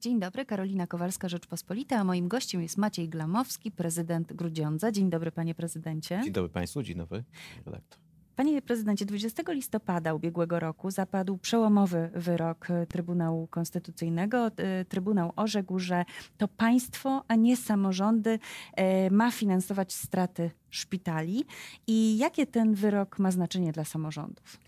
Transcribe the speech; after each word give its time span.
Dzień 0.00 0.20
dobry, 0.20 0.46
Karolina 0.46 0.86
Kowalska, 0.86 1.28
Rzeczpospolita, 1.28 1.96
a 1.96 2.04
moim 2.04 2.28
gościem 2.28 2.62
jest 2.62 2.76
Maciej 2.76 3.08
Glamowski, 3.08 3.70
prezydent 3.70 4.32
Grudziądza. 4.32 4.92
Dzień 4.92 5.10
dobry, 5.10 5.32
panie 5.32 5.54
prezydencie. 5.54 6.20
Dzień 6.24 6.32
dobry 6.32 6.48
państwu, 6.50 6.82
dzień 6.82 6.96
dobry, 6.96 7.24
redaktor. 7.66 7.98
Panie 8.36 8.62
prezydencie, 8.62 9.06
20 9.06 9.52
listopada 9.52 10.14
ubiegłego 10.14 10.60
roku 10.60 10.90
zapadł 10.90 11.38
przełomowy 11.38 12.10
wyrok 12.14 12.68
Trybunału 12.88 13.46
Konstytucyjnego. 13.46 14.46
E, 14.56 14.84
Trybunał 14.84 15.32
orzekł, 15.36 15.78
że 15.78 16.04
to 16.36 16.48
państwo, 16.48 17.24
a 17.28 17.34
nie 17.34 17.56
samorządy 17.56 18.38
e, 18.76 19.10
ma 19.10 19.30
finansować 19.30 19.92
straty 19.92 20.50
szpitali. 20.70 21.44
I 21.86 22.18
jakie 22.18 22.46
ten 22.46 22.74
wyrok 22.74 23.18
ma 23.18 23.30
znaczenie 23.30 23.72
dla 23.72 23.84
samorządów? 23.84 24.58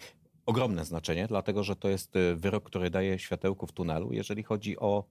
Ogromne 0.50 0.84
znaczenie, 0.84 1.26
dlatego 1.26 1.64
że 1.64 1.76
to 1.76 1.88
jest 1.88 2.16
e, 2.16 2.34
wyrok, 2.34 2.64
który 2.64 2.90
daje 2.90 3.18
światełko 3.18 3.66
w 3.66 3.72
tunelu, 3.72 4.12
jeżeli 4.12 4.42
chodzi 4.42 4.78
o 4.78 5.04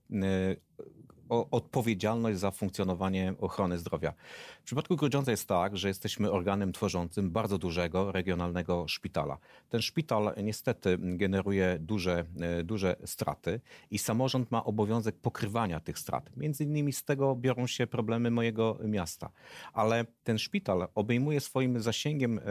o 1.30 1.50
odpowiedzialność 1.50 2.38
za 2.38 2.50
funkcjonowanie 2.50 3.34
ochrony 3.40 3.78
zdrowia. 3.78 4.12
W 4.60 4.64
przypadku 4.64 4.96
Grudziądza 4.96 5.30
jest 5.30 5.48
tak, 5.48 5.76
że 5.76 5.88
jesteśmy 5.88 6.30
organem 6.30 6.72
tworzącym 6.72 7.30
bardzo 7.30 7.58
dużego 7.58 8.12
regionalnego 8.12 8.88
szpitala. 8.88 9.38
Ten 9.68 9.82
szpital 9.82 10.34
niestety 10.42 10.98
generuje 11.00 11.78
duże, 11.80 12.24
e, 12.40 12.62
duże 12.64 12.96
straty 13.04 13.60
i 13.90 13.98
samorząd 13.98 14.50
ma 14.50 14.64
obowiązek 14.64 15.16
pokrywania 15.16 15.80
tych 15.80 15.98
strat. 15.98 16.36
Między 16.36 16.64
innymi 16.64 16.92
z 16.92 17.04
tego 17.04 17.36
biorą 17.36 17.66
się 17.66 17.86
problemy 17.86 18.30
mojego 18.30 18.78
miasta. 18.84 19.30
Ale 19.72 20.04
ten 20.24 20.38
szpital 20.38 20.88
obejmuje 20.94 21.40
swoim 21.40 21.80
zasięgiem 21.80 22.38
e, 22.38 22.42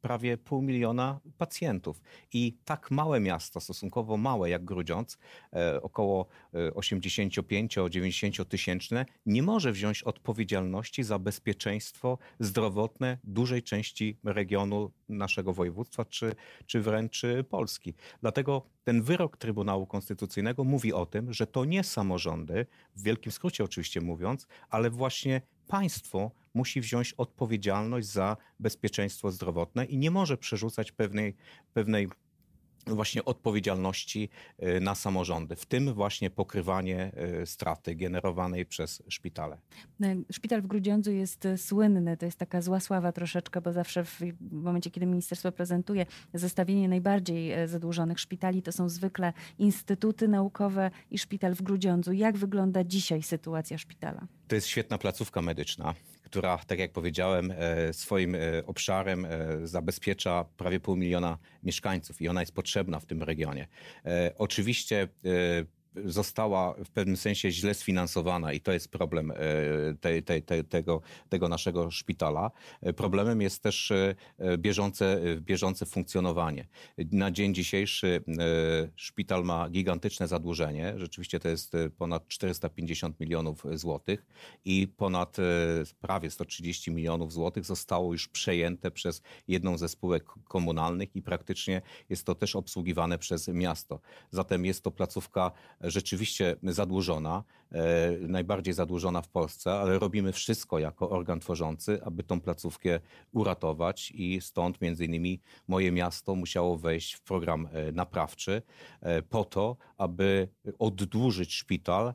prawie 0.00 0.38
pół 0.38 0.62
miliona 0.62 1.20
pacjentów 1.38 2.00
i 2.32 2.56
tak 2.64 2.90
małe 2.90 3.20
miasto, 3.20 3.60
stosunkowo 3.60 4.16
małe 4.16 4.50
jak 4.50 4.64
Grudziądz, 4.64 5.18
e, 5.52 5.82
około 5.82 6.26
85-90 6.54 8.23
dziesięciotysięczne 8.24 9.06
nie 9.26 9.42
może 9.42 9.72
wziąć 9.72 10.02
odpowiedzialności 10.02 11.02
za 11.02 11.18
bezpieczeństwo 11.18 12.18
zdrowotne 12.40 13.18
dużej 13.24 13.62
części 13.62 14.18
regionu 14.24 14.90
naszego 15.08 15.52
województwa, 15.52 16.04
czy, 16.04 16.34
czy 16.66 16.80
wręcz 16.80 17.22
Polski. 17.50 17.94
Dlatego 18.20 18.66
ten 18.84 19.02
wyrok 19.02 19.36
Trybunału 19.36 19.86
Konstytucyjnego 19.86 20.64
mówi 20.64 20.92
o 20.92 21.06
tym, 21.06 21.32
że 21.32 21.46
to 21.46 21.64
nie 21.64 21.84
samorządy, 21.84 22.66
w 22.96 23.02
wielkim 23.02 23.32
skrócie 23.32 23.64
oczywiście 23.64 24.00
mówiąc, 24.00 24.46
ale 24.70 24.90
właśnie 24.90 25.42
państwo 25.68 26.30
musi 26.54 26.80
wziąć 26.80 27.12
odpowiedzialność 27.12 28.06
za 28.06 28.36
bezpieczeństwo 28.60 29.30
zdrowotne 29.30 29.84
i 29.84 29.98
nie 29.98 30.10
może 30.10 30.36
przerzucać 30.36 30.92
pewnej, 30.92 31.36
pewnej 31.72 32.08
właśnie 32.86 33.24
odpowiedzialności 33.24 34.28
y, 34.62 34.80
na 34.80 34.94
samorządy, 34.94 35.56
w 35.56 35.66
tym 35.66 35.94
właśnie 35.94 36.30
pokrywanie 36.30 37.12
y, 37.42 37.46
straty 37.46 37.94
generowanej 37.94 38.66
przez 38.66 39.02
szpitale. 39.08 39.58
No, 40.00 40.08
szpital 40.32 40.62
w 40.62 40.66
Grudziądzu 40.66 41.12
jest 41.12 41.44
y, 41.44 41.58
słynny, 41.58 42.16
to 42.16 42.26
jest 42.26 42.38
taka 42.38 42.62
zła 42.62 42.80
sława 42.80 43.12
troszeczkę, 43.12 43.60
bo 43.60 43.72
zawsze 43.72 44.04
w 44.04 44.20
momencie, 44.50 44.90
kiedy 44.90 45.06
ministerstwo 45.06 45.52
prezentuje 45.52 46.06
zestawienie 46.34 46.88
najbardziej 46.88 47.68
zadłużonych 47.68 48.20
szpitali, 48.20 48.62
to 48.62 48.72
są 48.72 48.88
zwykle 48.88 49.32
instytuty 49.58 50.28
naukowe 50.28 50.90
i 51.10 51.18
szpital 51.18 51.54
w 51.54 51.62
Grudziądzu. 51.62 52.12
Jak 52.12 52.36
wygląda 52.36 52.84
dzisiaj 52.84 53.22
sytuacja 53.22 53.78
szpitala? 53.78 54.26
To 54.48 54.54
jest 54.54 54.66
świetna 54.66 54.98
placówka 54.98 55.42
medyczna, 55.42 55.94
która, 56.34 56.58
tak 56.58 56.78
jak 56.78 56.92
powiedziałem, 56.92 57.50
e, 57.56 57.92
swoim 57.92 58.34
e, 58.34 58.38
obszarem 58.66 59.24
e, 59.24 59.28
zabezpiecza 59.66 60.44
prawie 60.56 60.80
pół 60.80 60.96
miliona 60.96 61.38
mieszkańców 61.62 62.20
i 62.22 62.28
ona 62.28 62.40
jest 62.40 62.54
potrzebna 62.54 63.00
w 63.00 63.06
tym 63.06 63.22
regionie. 63.22 63.66
Oczywiście 64.38 65.08
została 66.04 66.74
w 66.84 66.90
pewnym 66.90 67.16
sensie 67.16 67.50
źle 67.50 67.74
sfinansowana 67.74 68.52
i 68.52 68.60
to 68.60 68.72
jest 68.72 68.88
problem 68.88 69.30
e, 69.30 69.36
te, 70.00 70.22
te, 70.22 70.42
te, 70.42 70.64
tego, 70.64 71.00
tego 71.28 71.48
naszego 71.48 71.90
szpitala. 71.90 72.50
E, 72.82 72.92
problemem 72.92 73.42
jest 73.42 73.62
też 73.62 73.90
e, 73.90 74.14
bieżące, 74.58 75.20
bieżące 75.40 75.86
funkcjonowanie. 75.86 76.66
Na 77.12 77.30
dzień 77.30 77.54
dzisiejszy 77.54 78.24
szpital 78.96 79.44
ma 79.44 79.70
gigantyczne 79.70 80.28
zadłużenie. 80.28 80.94
Rzeczywiście 80.96 81.40
to 81.40 81.48
jest 81.48 81.72
ponad 81.98 82.28
450 82.28 83.20
milionów 83.20 83.64
złotych 83.74 84.26
i 84.64 84.88
ponad 84.96 85.36
prawie 86.00 86.30
130 86.30 86.90
milionów 86.90 87.32
złotych 87.32 87.64
zostało 87.64 88.12
już 88.12 88.28
przejęte 88.28 88.90
przez 88.90 89.22
jedną 89.48 89.78
ze 89.78 89.88
spółek 89.88 90.24
komunalnych 90.48 91.16
i 91.16 91.22
praktycznie 91.22 91.82
jest 92.08 92.26
to 92.26 92.34
też 92.34 92.56
obsługiwane 92.56 93.18
przez 93.18 93.48
miasto. 93.48 94.00
Zatem 94.30 94.64
jest 94.64 94.84
to 94.84 94.90
placówka 94.90 95.52
rzeczywiście 95.90 96.56
zadłużona, 96.62 97.44
e, 97.72 98.10
najbardziej 98.20 98.74
zadłużona 98.74 99.22
w 99.22 99.28
Polsce, 99.28 99.72
ale 99.72 99.98
robimy 99.98 100.32
wszystko 100.32 100.78
jako 100.78 101.10
organ 101.10 101.40
tworzący, 101.40 102.02
aby 102.04 102.22
tą 102.22 102.40
placówkę 102.40 103.00
uratować 103.32 104.10
i 104.10 104.40
stąd 104.40 104.80
między 104.80 105.04
innymi 105.04 105.40
moje 105.68 105.92
miasto 105.92 106.34
musiało 106.34 106.78
wejść 106.78 107.14
w 107.14 107.22
program 107.22 107.68
e, 107.72 107.92
naprawczy 107.92 108.62
e, 109.00 109.22
po 109.22 109.44
to, 109.44 109.76
aby 109.98 110.48
oddłużyć 110.78 111.54
szpital, 111.54 112.14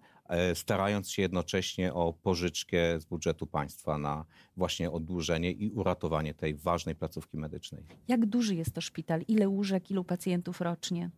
starając 0.54 1.12
się 1.12 1.22
jednocześnie 1.22 1.94
o 1.94 2.14
pożyczkę 2.14 3.00
z 3.00 3.06
budżetu 3.06 3.48
państwa 3.48 3.98
na 3.98 4.26
właśnie 4.58 4.92
oddłużenie 4.92 5.52
i 5.52 5.72
uratowanie 5.72 6.34
tej 6.34 6.56
ważnej 6.56 6.96
placówki 6.96 7.38
medycznej. 7.38 7.84
Jak 8.08 8.26
duży 8.26 8.56
jest 8.56 8.74
to 8.74 8.82
szpital? 8.82 9.22
Ile 9.28 9.50
łóżek, 9.50 9.92
ilu 9.92 10.04
pacjentów 10.04 10.62
rocznie? 10.62 11.10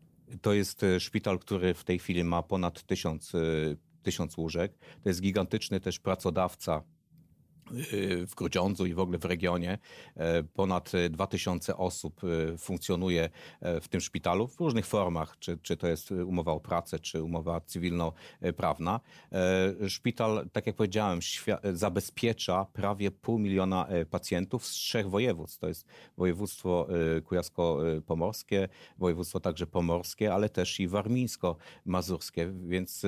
To 0.41 0.53
jest 0.53 0.83
e, 0.83 0.99
szpital, 0.99 1.39
który 1.39 1.73
w 1.73 1.83
tej 1.83 1.99
chwili 1.99 2.23
ma 2.23 2.43
ponad 2.43 2.83
tysiąc, 2.83 3.35
e, 3.35 3.39
tysiąc 4.03 4.37
łóżek. 4.37 4.77
To 5.03 5.09
jest 5.09 5.21
gigantyczny 5.21 5.79
też 5.79 5.99
pracodawca 5.99 6.83
w 8.27 8.35
Grudziądzu 8.35 8.85
i 8.85 8.93
w 8.93 8.99
ogóle 8.99 9.17
w 9.17 9.25
regionie. 9.25 9.77
E, 10.15 10.43
ponad 10.43 10.91
2000 11.09 11.77
osób 11.77 12.21
e, 12.23 12.57
funkcjonuje 12.57 13.29
e, 13.61 13.81
w 13.81 13.87
tym 13.87 14.01
szpitalu 14.01 14.47
w 14.47 14.59
różnych 14.59 14.85
formach, 14.85 15.39
czy, 15.39 15.57
czy 15.57 15.77
to 15.77 15.87
jest 15.87 16.11
umowa 16.11 16.51
o 16.51 16.59
pracę, 16.59 16.99
czy 16.99 17.23
umowa 17.23 17.61
cywilno-prawna. 17.61 18.99
Szpital, 19.87 20.49
tak 20.51 20.67
jak 20.67 20.75
powiedziałem, 20.75 21.19
zabezpiecza 21.73 22.65
prawie 22.73 23.11
pół 23.11 23.39
miliona 23.39 23.87
pacjentów 24.09 24.65
z 24.65 24.71
trzech 24.71 25.09
województw. 25.09 25.59
To 25.59 25.67
jest 25.67 25.85
województwo 26.17 26.87
kujawsko-pomorskie, 27.23 28.67
województwo 28.97 29.39
także 29.39 29.67
pomorskie, 29.67 30.33
ale 30.33 30.49
też 30.49 30.79
i 30.79 30.87
warmińsko-mazurskie, 30.87 32.67
więc 32.67 33.05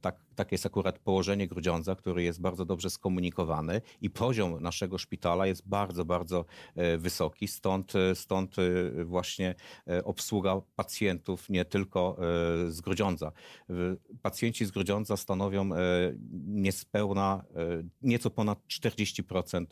tak 0.00 0.16
takie 0.34 0.54
jest 0.54 0.66
akurat 0.66 0.98
położenie 0.98 1.48
Grudziądza, 1.48 1.94
który 1.94 2.22
jest 2.22 2.40
bardzo 2.40 2.64
dobrze 2.64 2.90
skomunikowany 2.90 3.80
i 4.00 4.10
poziom 4.10 4.62
naszego 4.62 4.98
szpitala 4.98 5.46
jest 5.46 5.68
bardzo, 5.68 6.04
bardzo 6.04 6.44
e, 6.74 6.98
wysoki. 6.98 7.48
Stąd, 7.48 7.92
e, 7.96 8.14
stąd 8.14 8.56
e, 8.58 9.04
właśnie 9.04 9.54
obsługa 10.04 10.60
pacjentów 10.76 11.50
nie 11.50 11.64
tylko 11.64 12.16
z 12.68 12.80
Grudziądza. 12.80 13.32
Pacjenci 14.22 14.64
z 14.64 14.70
Grudziądza 14.70 15.16
stanowią 15.16 15.70
niespełna, 16.46 17.44
nieco 18.02 18.30
ponad 18.30 18.58
40% 18.68 19.66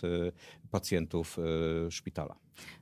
pacjentów 0.71 1.37
szpitala. 1.91 2.37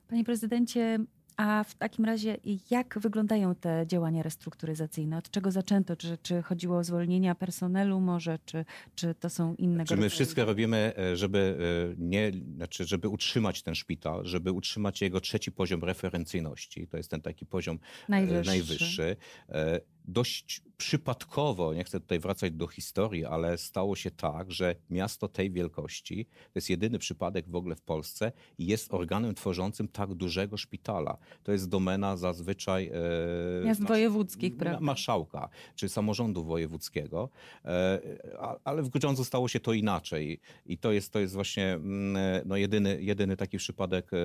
Panie 0.07 0.23
prezydencie, 0.23 1.05
a 1.37 1.63
w 1.63 1.75
takim 1.75 2.05
razie 2.05 2.37
jak 2.71 2.99
wyglądają 2.99 3.55
te 3.55 3.83
działania 3.87 4.23
restrukturyzacyjne? 4.23 5.17
Od 5.17 5.31
czego 5.31 5.51
zaczęto? 5.51 5.95
Czy, 5.95 6.17
czy 6.23 6.41
chodziło 6.41 6.77
o 6.77 6.83
zwolnienia 6.83 7.35
personelu 7.35 7.99
może, 7.99 8.39
czy, 8.45 8.65
czy 8.95 9.15
to 9.15 9.29
są 9.29 9.55
inne... 9.55 9.85
Czy 9.85 9.97
my 9.97 10.09
wszystko 10.09 10.45
robimy, 10.45 10.93
e, 10.97 11.17
żeby 11.17 11.57
e, 11.91 11.95
nie, 11.97 12.31
znaczy, 12.55 12.85
żeby 12.85 13.07
utrzymać 13.07 13.63
ten 13.63 13.75
szpital, 13.75 14.25
żeby 14.25 14.51
utrzymać 14.51 15.01
jego 15.01 15.21
trzeci 15.21 15.51
poziom 15.51 15.83
referencyjności. 15.83 16.87
To 16.87 16.97
jest 16.97 17.11
ten 17.11 17.21
taki 17.21 17.45
poziom 17.45 17.75
e, 17.75 18.11
najwyższy. 18.11 18.51
najwyższy 18.51 19.15
dość 20.05 20.61
przypadkowo, 20.77 21.73
nie 21.73 21.83
chcę 21.83 21.99
tutaj 21.99 22.19
wracać 22.19 22.53
do 22.53 22.67
historii, 22.67 23.25
ale 23.25 23.57
stało 23.57 23.95
się 23.95 24.11
tak, 24.11 24.51
że 24.51 24.75
miasto 24.89 25.27
tej 25.27 25.51
wielkości, 25.51 26.25
to 26.25 26.51
jest 26.55 26.69
jedyny 26.69 26.99
przypadek 26.99 27.49
w 27.49 27.55
ogóle 27.55 27.75
w 27.75 27.81
Polsce, 27.81 28.31
jest 28.59 28.93
organem 28.93 29.35
tworzącym 29.35 29.87
tak 29.87 30.13
dużego 30.13 30.57
szpitala. 30.57 31.17
To 31.43 31.51
jest 31.51 31.69
domena 31.69 32.17
zazwyczaj 32.17 32.91
e, 33.61 33.65
miast 33.65 33.83
wojewódzkich, 33.83 34.57
prawda? 34.57 34.79
Marszałka, 34.79 35.49
czy 35.75 35.89
samorządu 35.89 36.43
wojewódzkiego, 36.43 37.29
e, 37.65 38.01
ale 38.63 38.83
w 38.83 38.89
Grudziądzu 38.89 39.23
stało 39.23 39.47
się 39.47 39.59
to 39.59 39.73
inaczej 39.73 40.39
i 40.65 40.77
to 40.77 40.91
jest, 40.91 41.13
to 41.13 41.19
jest 41.19 41.33
właśnie 41.33 41.73
mm, 41.73 42.17
no, 42.45 42.57
jedyny, 42.57 43.01
jedyny 43.01 43.37
taki 43.37 43.57
przypadek 43.57 44.05
e, 44.05 44.17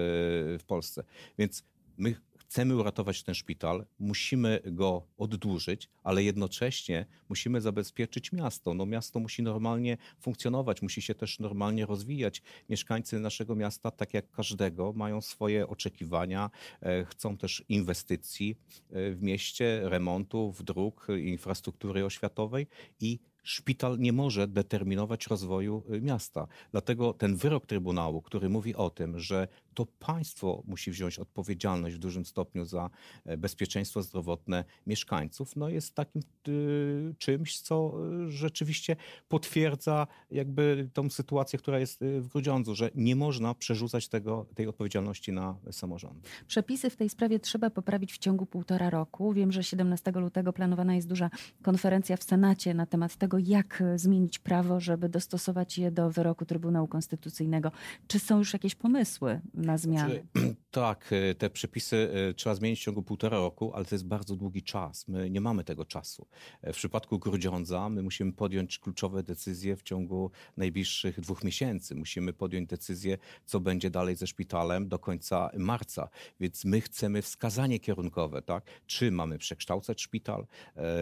w 0.59 0.65
Polsce. 0.67 1.05
Więc 1.39 1.65
my 1.99 2.15
chcemy 2.49 2.77
uratować 2.77 3.23
ten 3.23 3.35
szpital, 3.35 3.87
musimy 3.99 4.61
go 4.65 5.07
oddłużyć, 5.19 5.89
ale 6.03 6.23
jednocześnie 6.23 7.07
musimy 7.29 7.61
zabezpieczyć 7.61 8.33
miasto. 8.33 8.75
No 8.75 8.87
miasto 8.87 9.21
musi 9.21 9.43
normalnie 9.43 9.97
funkcjonować, 10.21 10.83
musi 10.83 11.03
się 11.03 11.15
też 11.15 11.39
normalnie 11.39 11.87
rozwijać. 11.87 12.43
Mieszkańcy 12.69 13.21
naszego 13.21 13.55
miasta, 13.55 13.91
tak 13.91 14.15
jak 14.15 14.31
każdego, 14.31 14.93
mają 14.93 15.21
swoje 15.21 15.69
oczekiwania, 15.69 16.51
e, 16.83 17.05
chcą 17.05 17.37
też 17.37 17.65
inwestycji 17.69 18.57
e, 18.91 19.11
w 19.11 19.23
mieście, 19.23 19.81
remontów, 19.85 20.65
dróg, 20.65 21.07
infrastruktury 21.25 22.05
oświatowej 22.05 22.67
i 23.01 23.19
szpital 23.47 23.99
nie 23.99 24.13
może 24.13 24.49
determinować 24.49 25.27
rozwoju 25.27 25.83
y, 25.95 26.01
miasta. 26.01 26.47
Dlatego 26.73 27.13
ten 27.13 27.37
wyrok 27.37 27.67
Trybunału, 27.67 28.23
który 28.23 28.49
mówi 28.49 28.75
o 28.75 28.91
tym, 28.91 29.19
że 29.19 29.49
to 29.75 29.87
państwo 29.87 30.63
musi 30.67 30.91
wziąć 30.91 31.19
odpowiedzialność 31.19 31.97
w 31.97 31.99
dużym 31.99 32.25
stopniu 32.25 32.65
za 32.65 32.91
e, 33.25 33.37
bezpieczeństwo 33.37 34.03
zdrowotne 34.03 34.65
mieszkańców, 34.87 35.57
no 35.57 35.69
jest 35.69 35.95
takim 35.95 36.23
y, 36.49 37.15
czymś, 37.19 37.61
co 37.61 37.93
y, 38.27 38.31
rzeczywiście 38.31 38.97
potwierdza 39.29 40.07
jakby 40.31 40.91
tą 40.93 41.11
sytuację, 41.11 41.59
która 41.59 41.79
jest 41.79 42.01
w 42.21 42.29
Grudziądzu, 42.29 42.75
że 42.75 42.91
nie 42.95 43.17
można 43.17 43.55
przerzucać 43.55 44.09
tego, 44.09 44.47
tej 44.55 44.67
odpowiedzialności 44.67 45.33
na 45.33 45.57
samorząd. 45.71 46.29
Przepisy 46.47 46.91
w 46.91 46.97
tej 46.97 47.09
sprawie 47.09 47.41
trzeba 47.41 47.71
poprawić 47.71 48.13
w 48.13 48.19
ciągu 48.19 48.47
półtora 48.47 48.91
roku. 48.91 49.33
Wiem, 49.33 49.53
że 49.53 49.65
17 49.65 50.11
lutego 50.11 50.53
planowana 50.53 50.95
jest 50.95 51.09
duża 51.09 51.31
konferencja 51.63 52.17
w 52.17 52.23
Senacie 52.23 52.75
na 52.75 52.87
temat 52.87 53.17
tego, 53.17 53.36
jak 53.39 53.83
e, 53.83 53.99
zmienić 53.99 54.39
prawo, 54.39 54.81
żeby 54.81 55.09
dostosować 55.09 55.79
je 55.79 55.91
do 55.91 56.11
wyroku 56.11 56.45
Trybunału 56.45 56.89
Konstytucyjnego. 56.89 57.73
Czy 58.07 58.19
są 58.19 58.39
już 58.39 58.53
jakieś 58.53 58.75
pomysły 58.75 59.41
na 59.55 59.79
zmiany? 59.79 60.27
Tak, 60.71 61.11
e, 61.13 61.35
te 61.35 61.51
przepisy 61.51 62.11
e, 62.31 62.35
trzeba 62.35 62.55
zmienić 62.55 62.81
w 62.81 62.83
ciągu 62.83 63.03
półtora 63.03 63.39
roku, 63.39 63.73
ale 63.75 63.85
to 63.85 63.95
jest 63.95 64.07
bardzo 64.07 64.37
długi 64.37 64.63
czas. 64.63 65.09
My 65.09 65.31
nie 65.31 65.41
mamy 65.41 65.65
tego 65.65 65.85
czasu. 65.85 66.27
W 66.63 66.73
przypadku 66.73 67.19
Grudziądza 67.19 67.89
my 67.89 68.03
musimy 68.03 68.33
podjąć 68.33 68.79
kluczowe 68.79 69.23
decyzje 69.23 69.77
w 69.77 69.83
ciągu 69.83 70.31
najbliższych 70.57 71.21
dwóch 71.21 71.45
miesięcy. 71.45 71.95
Musimy 71.95 72.33
podjąć 72.33 72.69
decyzję, 72.69 73.19
co 73.45 73.61
będzie 73.61 73.91
dalej 73.91 74.17
ze 74.17 74.27
szpitalem 74.27 74.89
do 74.89 74.99
końca 74.99 75.51
marca. 75.59 76.09
Więc 76.41 76.65
my 76.65 76.81
chcemy 76.81 77.23
wskazanie 77.23 77.81
kierunkowe, 77.81 78.43
tak? 78.43 78.65
Czy 78.87 79.11
mamy 79.11 79.39
przekształcać 79.39 80.03
szpital 80.03 80.47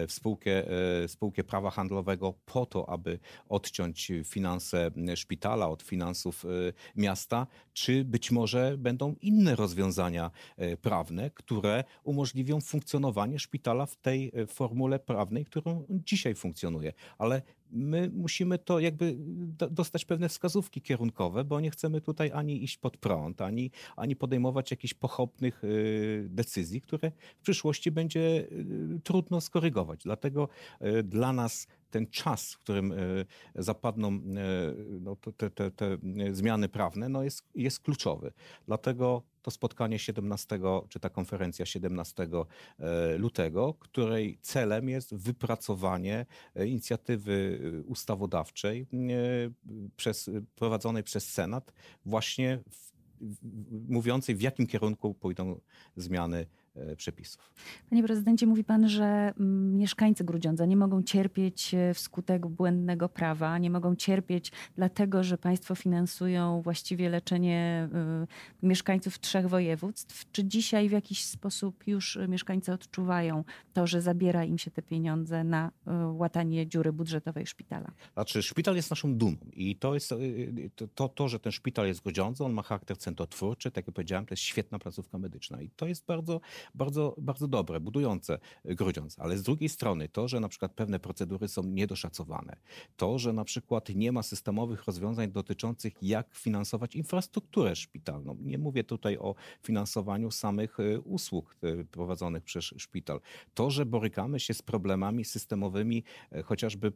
w 0.07 0.11
spółkę, 0.11 0.63
w 0.67 1.05
spółkę 1.07 1.43
prawa 1.43 1.71
handlowego, 1.71 2.24
po 2.33 2.65
to, 2.65 2.89
aby 2.89 3.19
odciąć 3.49 4.11
finanse 4.23 4.91
szpitala 5.15 5.69
od 5.69 5.81
finansów 5.83 6.45
e, 6.45 6.49
miasta, 6.95 7.47
czy 7.73 8.05
być 8.05 8.31
może 8.31 8.77
będą 8.77 9.15
inne 9.21 9.55
rozwiązania 9.55 10.31
e, 10.57 10.77
prawne, 10.77 11.29
które 11.29 11.83
umożliwią 12.03 12.61
funkcjonowanie 12.61 13.39
szpitala 13.39 13.85
w 13.85 13.95
tej 13.95 14.31
e, 14.33 14.47
formule 14.47 14.99
prawnej, 14.99 15.45
którą 15.45 15.85
dzisiaj 15.89 16.35
funkcjonuje. 16.35 16.93
Ale 17.17 17.41
my 17.71 18.09
musimy 18.13 18.57
to 18.59 18.79
jakby 18.79 19.15
dostać 19.71 20.05
pewne 20.05 20.29
wskazówki 20.29 20.81
kierunkowe, 20.81 21.43
bo 21.43 21.59
nie 21.59 21.71
chcemy 21.71 22.01
tutaj 22.01 22.31
ani 22.33 22.63
iść 22.63 22.77
pod 22.77 22.97
prąd, 22.97 23.41
ani, 23.41 23.71
ani 23.95 24.15
podejmować 24.15 24.71
jakichś 24.71 24.93
pochopnych 24.93 25.61
decyzji, 26.23 26.81
które 26.81 27.11
w 27.37 27.41
przyszłości 27.41 27.91
będzie 27.91 28.47
trudno 29.03 29.41
skorygować. 29.41 30.03
Dlatego 30.03 30.49
dla 31.03 31.33
nas 31.33 31.67
ten 31.95 32.07
czas, 32.07 32.53
w 32.53 32.59
którym 32.59 32.91
e, 32.91 32.95
zapadną 33.55 34.09
e, 34.09 34.19
no, 35.01 35.15
te, 35.37 35.49
te, 35.49 35.71
te 35.71 35.97
zmiany 36.31 36.69
prawne, 36.69 37.09
no 37.09 37.23
jest, 37.23 37.43
jest 37.55 37.79
kluczowy. 37.79 38.31
Dlatego 38.67 39.23
to 39.41 39.51
spotkanie 39.51 39.99
17, 39.99 40.59
czy 40.89 40.99
ta 40.99 41.09
konferencja 41.09 41.65
17 41.65 42.27
e, 42.79 43.17
lutego, 43.17 43.73
której 43.73 44.37
celem 44.41 44.89
jest 44.89 45.15
wypracowanie 45.15 46.25
inicjatywy 46.65 47.59
ustawodawczej 47.85 48.87
przez, 49.95 50.29
prowadzonej 50.55 51.03
przez 51.03 51.33
Senat, 51.33 51.73
właśnie 52.05 52.59
w, 52.69 52.91
w, 53.21 53.37
mówiącej 53.89 54.35
w 54.35 54.41
jakim 54.41 54.67
kierunku 54.67 55.13
pójdą 55.13 55.59
zmiany 55.95 56.45
E, 56.45 56.64
przepisów. 56.97 57.53
Panie 57.89 58.03
prezydencie, 58.03 58.47
mówi 58.47 58.63
pan, 58.63 58.89
że 58.89 59.05
mm, 59.05 59.77
mieszkańcy 59.77 60.23
Grudziądza 60.23 60.65
nie 60.65 60.77
mogą 60.77 61.03
cierpieć 61.03 61.73
e, 61.73 61.93
wskutek 61.93 62.47
błędnego 62.47 63.09
prawa, 63.09 63.57
nie 63.57 63.69
mogą 63.69 63.95
cierpieć 63.95 64.51
dlatego, 64.75 65.23
że 65.23 65.37
państwo 65.37 65.75
finansują 65.75 66.61
właściwie 66.61 67.09
leczenie 67.09 67.89
y, 68.63 68.67
mieszkańców 68.67 69.19
trzech 69.19 69.49
województw. 69.49 70.31
Czy 70.31 70.45
dzisiaj 70.45 70.89
w 70.89 70.91
jakiś 70.91 71.25
sposób 71.25 71.87
już 71.87 72.19
mieszkańcy 72.27 72.73
odczuwają 72.73 73.43
to, 73.73 73.87
że 73.87 74.01
zabiera 74.01 74.43
im 74.43 74.57
się 74.57 74.71
te 74.71 74.81
pieniądze 74.81 75.43
na 75.43 75.71
łatanie 76.13 76.67
dziury 76.67 76.93
budżetowej 76.93 77.47
szpitala? 77.47 77.91
Znaczy, 78.13 78.43
szpital 78.43 78.75
jest 78.75 78.89
naszą 78.89 79.15
dumą 79.15 79.37
i 79.53 79.75
to 79.75 79.93
jest 79.93 80.13
to, 80.95 81.09
to 81.09 81.27
że 81.27 81.39
ten 81.39 81.51
szpital 81.51 81.87
jest 81.87 81.99
w 81.99 82.03
Grudziądzu, 82.03 82.45
on 82.45 82.53
ma 82.53 82.61
charakter 82.61 82.97
centrotwórczy, 82.97 83.71
tak 83.71 83.87
jak 83.87 83.95
powiedziałem, 83.95 84.25
to 84.25 84.33
jest 84.33 84.43
świetna 84.43 84.79
placówka 84.79 85.17
medyczna 85.17 85.61
i 85.61 85.69
to 85.69 85.87
jest 85.87 86.05
bardzo 86.05 86.41
bardzo, 86.75 87.15
bardzo 87.17 87.47
dobre, 87.47 87.79
budujące 87.79 88.39
Grudziądz. 88.65 89.19
Ale 89.19 89.37
z 89.37 89.43
drugiej 89.43 89.69
strony 89.69 90.09
to, 90.09 90.27
że 90.27 90.39
na 90.39 90.49
przykład 90.49 90.73
pewne 90.73 90.99
procedury 90.99 91.47
są 91.47 91.63
niedoszacowane, 91.63 92.55
to, 92.95 93.19
że 93.19 93.33
na 93.33 93.43
przykład 93.43 93.89
nie 93.89 94.11
ma 94.11 94.23
systemowych 94.23 94.83
rozwiązań 94.83 95.31
dotyczących 95.31 95.93
jak 96.01 96.35
finansować 96.35 96.95
infrastrukturę 96.95 97.75
szpitalną. 97.75 98.37
Nie 98.41 98.57
mówię 98.57 98.83
tutaj 98.83 99.17
o 99.17 99.35
finansowaniu 99.63 100.31
samych 100.31 100.79
e, 100.79 100.99
usług 100.99 101.55
e, 101.63 101.83
prowadzonych 101.83 102.43
przez 102.43 102.63
szpital. 102.63 103.19
To, 103.53 103.71
że 103.71 103.85
borykamy 103.85 104.39
się 104.39 104.53
z 104.53 104.61
problemami 104.61 105.25
systemowymi, 105.25 106.03
e, 106.31 106.43
chociażby 106.43 106.91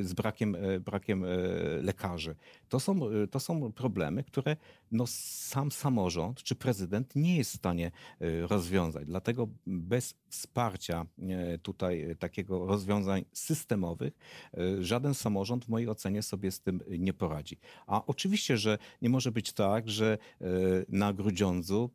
z 0.00 0.12
brakiem, 0.12 0.56
brakiem 0.80 1.24
lekarzy. 1.82 2.36
To 2.68 2.80
są, 2.80 3.00
to 3.30 3.40
są 3.40 3.72
problemy, 3.72 4.24
które 4.24 4.56
no, 4.92 5.04
sam 5.06 5.72
samorząd 5.72 6.42
czy 6.42 6.54
prezydent 6.54 7.16
nie 7.16 7.36
jest 7.36 7.52
w 7.52 7.56
stanie 7.56 7.90
rozwiązać 8.42 8.95
rozwiązań. 8.96 9.06
Dlatego 9.06 9.48
bez 9.66 10.14
wsparcia 10.28 11.06
e, 11.18 11.58
tutaj 11.58 12.02
e, 12.02 12.14
takiego 12.14 12.66
rozwiązań 12.66 13.24
systemowych 13.32 14.14
e, 14.54 14.82
żaden 14.84 15.14
samorząd 15.14 15.64
w 15.64 15.68
mojej 15.68 15.88
ocenie 15.88 16.22
sobie 16.22 16.50
z 16.50 16.60
tym 16.60 16.80
nie 16.98 17.12
poradzi. 17.12 17.58
A 17.86 18.06
oczywiście, 18.06 18.56
że 18.58 18.78
nie 19.02 19.08
może 19.08 19.32
być 19.32 19.52
tak, 19.52 19.88
że 19.88 20.18
na 20.88 21.12
Grudziądzu 21.12 21.90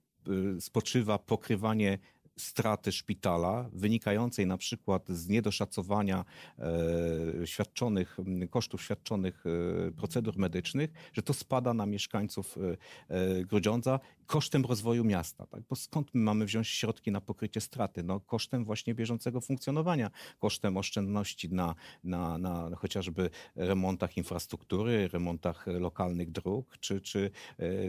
spoczywa 0.60 1.20
pokrywanie 1.20 2.00
straty 2.42 2.92
szpitala 2.92 3.70
wynikającej 3.74 4.48
na 4.48 4.58
przykład 4.58 5.10
z 5.10 5.28
niedoszacowania 5.28 6.26
e, 6.60 7.48
świadczonych, 7.48 8.18
kosztów 8.50 8.82
świadczonych 8.82 9.44
e, 9.88 9.92
procedur 9.92 10.38
medycznych, 10.38 10.92
że 11.14 11.22
to 11.22 11.34
spada 11.34 11.74
na 11.74 11.86
mieszkańców 11.86 12.58
e, 12.58 13.46
Grudziądza 13.46 14.00
kosztem 14.26 14.66
rozwoju 14.66 15.04
miasta. 15.04 15.48
Tak? 15.48 15.62
Bo 15.70 15.76
skąd 15.76 16.14
my 16.14 16.22
mamy 16.22 16.46
wziąć 16.46 16.68
środki 16.68 17.12
na 17.12 17.22
pokrycie 17.22 17.62
straty? 17.62 18.04
No, 18.04 18.20
kosztem 18.20 18.66
właśnie 18.66 18.96
bieżącego 18.96 19.42
funkcjonowania, 19.42 20.12
kosztem 20.40 20.78
oszczędności 20.78 21.50
na, 21.50 21.76
na, 22.04 22.38
na 22.38 22.76
chociażby 22.76 23.30
remontach 23.56 24.18
infrastruktury, 24.18 25.08
remontach 25.08 25.68
lokalnych 25.68 26.32
dróg, 26.32 26.78
czy, 26.80 27.02
czy 27.02 27.32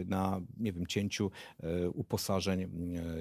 na 0.05 0.41
nie 0.57 0.73
wiem, 0.73 0.87
cięciu 0.87 1.31
uposażeń, 1.93 2.69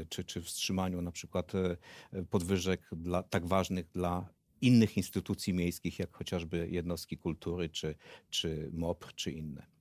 czy, 0.08 0.24
czy 0.24 0.42
wstrzymaniu 0.42 1.02
na 1.02 1.12
przykład 1.12 1.21
e, 1.54 1.76
podwyżek 2.22 2.88
dla, 2.92 3.22
tak 3.22 3.46
ważnych 3.46 3.88
dla 3.88 4.28
innych 4.60 4.96
instytucji 4.96 5.54
miejskich, 5.54 5.98
jak 5.98 6.16
chociażby 6.16 6.68
jednostki 6.70 7.18
kultury, 7.18 7.68
czy, 7.68 7.94
czy 8.30 8.70
MOPR, 8.72 9.14
czy 9.14 9.32
inne. 9.32 9.71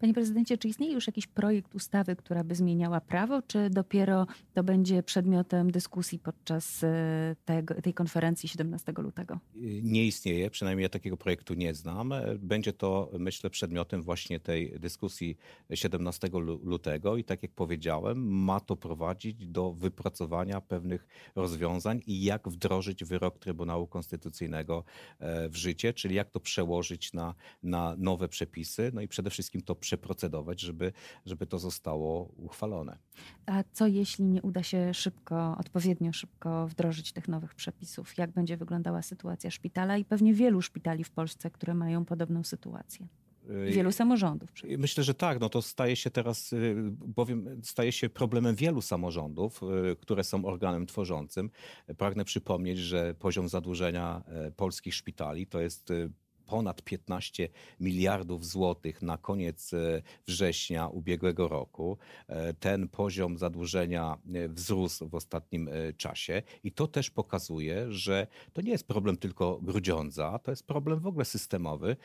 Panie 0.00 0.14
prezydencie, 0.14 0.58
czy 0.58 0.68
istnieje 0.68 0.92
już 0.92 1.06
jakiś 1.06 1.26
projekt 1.26 1.74
ustawy, 1.74 2.16
która 2.16 2.44
by 2.44 2.54
zmieniała 2.54 3.00
prawo, 3.00 3.42
czy 3.42 3.70
dopiero 3.70 4.26
to 4.54 4.64
będzie 4.64 5.02
przedmiotem 5.02 5.70
dyskusji 5.70 6.18
podczas 6.18 6.84
e, 6.84 7.36
tego, 7.44 7.74
tej 7.74 7.94
konferencji 7.94 8.48
17 8.48 8.92
lutego? 8.98 9.38
Nie 9.82 10.06
istnieje, 10.06 10.50
przynajmniej 10.50 10.82
ja 10.82 10.88
takiego 10.88 11.16
projektu 11.16 11.54
nie 11.54 11.74
znam. 11.74 12.12
Będzie 12.38 12.72
to, 12.72 13.10
myślę, 13.18 13.50
przedmiotem 13.50 14.02
właśnie 14.02 14.40
tej 14.40 14.80
dyskusji 14.80 15.36
17 15.74 16.28
lutego 16.62 17.16
i 17.16 17.24
tak 17.24 17.42
jak 17.42 17.52
powiedziałem, 17.52 18.44
ma 18.44 18.60
to 18.60 18.76
prowadzić 18.76 19.46
do 19.46 19.72
wypracowania 19.72 20.60
pewnych 20.60 21.06
rozwiązań 21.34 22.00
i 22.06 22.24
jak 22.24 22.48
wdrożyć 22.48 23.04
wyrok 23.04 23.38
Trybunału 23.38 23.86
Konstytucyjnego 23.86 24.84
e, 25.18 25.48
w 25.48 25.56
życie, 25.56 25.92
czyli 25.92 26.14
jak 26.14 26.30
to 26.30 26.40
przełożyć 26.40 27.12
na, 27.12 27.34
na 27.62 27.94
nowe 27.98 28.28
przepisy, 28.28 28.90
no 28.94 29.00
i 29.00 29.08
przede 29.08 29.30
wszystkim 29.30 29.62
to 29.68 29.74
przeprocedować, 29.74 30.60
żeby, 30.60 30.92
żeby 31.26 31.46
to 31.46 31.58
zostało 31.58 32.32
uchwalone. 32.36 32.98
A 33.46 33.64
co 33.72 33.86
jeśli 33.86 34.24
nie 34.24 34.42
uda 34.42 34.62
się 34.62 34.94
szybko, 34.94 35.56
odpowiednio 35.58 36.12
szybko 36.12 36.66
wdrożyć 36.66 37.12
tych 37.12 37.28
nowych 37.28 37.54
przepisów? 37.54 38.18
Jak 38.18 38.30
będzie 38.30 38.56
wyglądała 38.56 39.02
sytuacja 39.02 39.50
szpitala 39.50 39.96
i 39.96 40.04
pewnie 40.04 40.34
wielu 40.34 40.62
szpitali 40.62 41.04
w 41.04 41.10
Polsce, 41.10 41.50
które 41.50 41.74
mają 41.74 42.04
podobną 42.04 42.44
sytuację? 42.44 43.06
Wielu 43.70 43.92
samorządów. 43.92 44.52
Myślę, 44.78 45.04
że 45.04 45.14
tak. 45.14 45.40
No 45.40 45.48
to 45.48 45.62
staje 45.62 45.96
się 45.96 46.10
teraz, 46.10 46.54
bowiem 47.06 47.60
staje 47.62 47.92
się 47.92 48.08
problemem 48.08 48.54
wielu 48.54 48.82
samorządów, 48.82 49.60
które 50.00 50.24
są 50.24 50.44
organem 50.44 50.86
tworzącym. 50.86 51.50
Pragnę 51.98 52.24
przypomnieć, 52.24 52.78
że 52.78 53.14
poziom 53.14 53.48
zadłużenia 53.48 54.22
polskich 54.56 54.94
szpitali 54.94 55.46
to 55.46 55.60
jest 55.60 55.92
ponad 56.48 56.82
15 56.82 57.48
miliardów 57.80 58.46
złotych 58.46 59.02
na 59.02 59.18
koniec 59.18 59.74
e, 59.74 60.02
września 60.26 60.88
ubiegłego 60.88 61.48
roku. 61.48 61.98
E, 62.28 62.54
ten 62.54 62.88
poziom 62.88 63.38
zadłużenia 63.38 64.18
e, 64.34 64.48
wzrósł 64.48 65.08
w 65.08 65.14
ostatnim 65.14 65.70
czasie 65.96 66.42
i 66.64 66.72
to 66.72 66.86
też 66.86 67.10
pokazuje, 67.10 67.92
że 67.92 68.26
to 68.52 68.62
nie 68.62 68.70
jest 68.70 68.86
problem 68.86 69.16
tylko 69.16 69.58
Grudziądza, 69.62 70.38
to 70.38 70.50
jest 70.50 70.66
problem 70.66 71.00
w 71.00 71.06
ogóle 71.06 71.24
systemowy. 71.24 71.96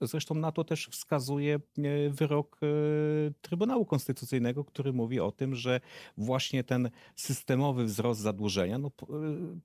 Zresztą 0.00 0.34
na 0.34 0.52
to 0.52 0.64
też 0.64 0.88
wskazuje 0.90 1.60
wyrok 2.10 2.60
Trybunału 3.42 3.86
Konstytucyjnego, 3.86 4.64
który 4.64 4.92
mówi 4.92 5.20
o 5.20 5.32
tym, 5.32 5.54
że 5.54 5.80
właśnie 6.16 6.64
ten 6.64 6.90
systemowy 7.16 7.84
wzrost 7.84 8.20
zadłużenia 8.20 8.78
no, 8.78 8.90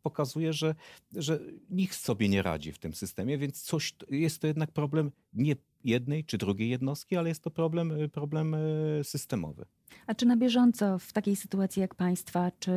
pokazuje, 0.02 0.54
że, 0.54 0.76
że 1.16 1.40
nikt 1.70 1.98
sobie 1.98 2.30
nie 2.30 2.42
radzi 2.42 2.72
w 2.72 2.80
tym 2.80 2.94
systemie, 2.94 3.38
więc 3.38 3.62
coś 3.62 3.94
jest 4.20 4.42
to 4.42 4.48
jednak 4.48 4.72
problem 4.72 5.12
nie 5.34 5.56
jednej 5.84 6.26
czy 6.26 6.38
drugiej 6.38 6.70
jednostki, 6.70 7.18
ale 7.18 7.30
jest 7.30 7.44
to 7.44 7.52
problem, 7.52 7.94
problem 8.12 8.56
e, 8.56 8.60
systemowy. 9.04 9.66
A 10.08 10.16
czy 10.16 10.26
na 10.26 10.38
bieżąco 10.38 11.00
w 11.00 11.14
takiej 11.14 11.36
sytuacji 11.36 11.80
jak 11.80 11.96
państwa, 11.96 12.52
czy 12.60 12.72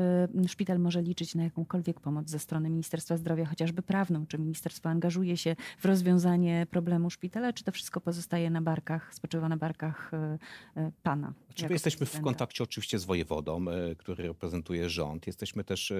szpital 0.47 0.79
może 0.79 1.03
liczyć 1.03 1.35
na 1.35 1.45
jakąkolwiek 1.45 2.01
pomoc 2.01 2.31
ze 2.31 2.39
strony 2.39 2.71
Ministerstwa 2.71 3.17
Zdrowia, 3.17 3.47
chociażby 3.47 3.83
prawną? 3.83 4.27
Czy 4.27 4.39
ministerstwo 4.39 4.89
angażuje 4.89 5.37
się 5.37 5.57
w 5.79 5.85
rozwiązanie 5.85 6.67
problemu 6.71 7.11
szpitala, 7.11 7.53
czy 7.53 7.65
to 7.65 7.73
wszystko 7.73 8.01
pozostaje 8.01 8.51
na 8.51 8.63
barkach, 8.63 9.15
spoczywa 9.15 9.49
na 9.49 9.57
barkach 9.57 10.15
e, 10.15 10.39
pana? 11.03 11.33
Znaczy, 11.47 11.73
jesteśmy 11.73 12.07
w 12.07 12.21
kontakcie 12.21 12.65
oczywiście 12.65 12.99
z 12.99 13.05
wojewodą, 13.05 13.65
który 13.99 14.25
reprezentuje 14.25 14.91
rząd. 14.91 15.27
Jesteśmy 15.27 15.65
też, 15.65 15.93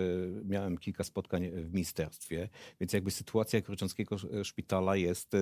miałem 0.45 0.79
kilka 0.79 1.05
spotkań 1.05 1.51
w 1.51 1.73
ministerstwie, 1.73 2.49
więc 2.81 2.93
jakby 2.93 3.11
sytuacja 3.11 3.61
Krocząckiego 3.61 4.17
Szpitala 4.45 4.97
jest 4.97 5.37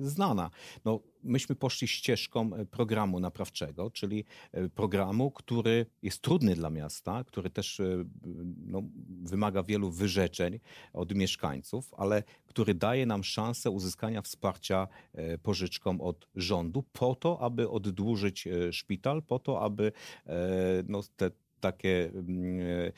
znana. 0.00 0.50
No, 0.84 1.00
myśmy 1.22 1.54
poszli 1.54 1.88
ścieżką 1.88 2.54
e, 2.54 2.66
programu 2.66 3.20
naprawczego, 3.20 3.90
czyli 3.90 4.24
e, 4.52 4.68
programu, 4.68 5.30
który 5.30 5.86
jest 6.02 6.20
trudny 6.20 6.54
dla 6.54 6.70
miasta, 6.70 7.24
który 7.24 7.50
też 7.50 7.80
e, 7.80 8.04
no, 8.66 8.82
wymaga 9.22 9.62
wielu 9.62 9.90
wyrzeczeń 9.90 10.60
od 10.92 11.14
mieszkańców, 11.14 11.94
ale 11.96 12.22
który 12.46 12.74
daje 12.74 13.06
nam 13.06 13.24
szansę 13.24 13.70
uzyskania 13.70 14.22
wsparcia 14.22 14.88
pożyczką 15.42 16.00
od 16.00 16.28
rządu 16.34 16.84
po 16.92 17.14
to, 17.14 17.40
aby 17.40 17.70
oddłużyć 17.70 18.48
szpital, 18.72 19.22
po 19.22 19.38
to, 19.38 19.60
aby 19.60 19.92
no, 20.88 21.00
te 21.16 21.30
takie 21.60 22.10
mm, 22.14 22.92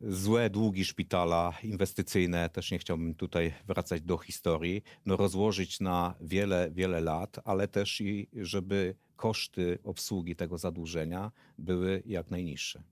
złe 0.00 0.50
długi 0.50 0.84
szpitala 0.84 1.52
inwestycyjne, 1.62 2.48
też 2.50 2.70
nie 2.70 2.78
chciałbym 2.78 3.14
tutaj 3.14 3.54
wracać 3.66 4.02
do 4.02 4.18
historii, 4.18 4.82
no 5.06 5.16
rozłożyć 5.16 5.80
na 5.80 6.14
wiele, 6.20 6.70
wiele 6.70 7.00
lat, 7.00 7.40
ale 7.44 7.68
też 7.68 8.00
i 8.00 8.28
żeby 8.34 8.94
koszty 9.16 9.78
obsługi 9.84 10.36
tego 10.36 10.58
zadłużenia 10.58 11.32
były 11.58 12.02
jak 12.06 12.30
najniższe. 12.30 12.82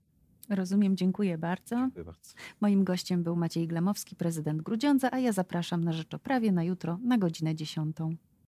Rozumiem, 0.49 0.97
dziękuję 0.97 1.37
bardzo. 1.37 1.75
Dziękuję 1.75 2.05
bardzo. 2.05 2.33
Moim 2.61 2.83
gościem 2.83 3.23
był 3.23 3.35
Maciej 3.35 3.67
Glamowski, 3.67 4.15
prezydent 4.15 4.61
Grudziądza, 4.61 5.09
a 5.11 5.19
ja 5.19 5.31
zapraszam 5.31 5.83
na 5.83 5.93
Rzecz 5.93 6.13
o 6.13 6.19
Prawie 6.19 6.51
na 6.51 6.63
jutro 6.63 6.99
na 7.03 7.17
godzinę 7.17 7.55
10. 7.55 7.97